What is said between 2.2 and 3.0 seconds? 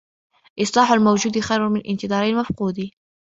المفقود